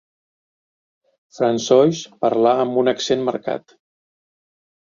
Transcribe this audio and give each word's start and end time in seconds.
François 1.41 2.01
parlà 2.27 2.55
amb 2.65 2.81
un 2.85 2.93
accent 2.97 3.25
marcat. 3.31 3.79